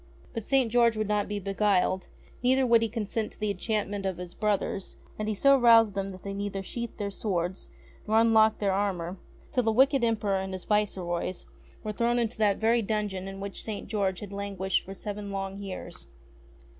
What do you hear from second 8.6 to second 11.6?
armour till the wicked Emperor and his viceroys